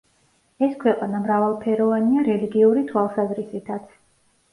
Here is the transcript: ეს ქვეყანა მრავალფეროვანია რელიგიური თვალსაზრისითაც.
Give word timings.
ეს 0.67 0.71
ქვეყანა 0.83 1.19
მრავალფეროვანია 1.25 2.23
რელიგიური 2.29 2.83
თვალსაზრისითაც. 2.93 3.93